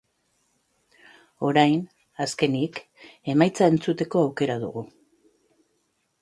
[1.49, 1.75] Orain,
[2.25, 2.79] azkenik,
[3.35, 4.85] emaitza entzuteko aukera dugu.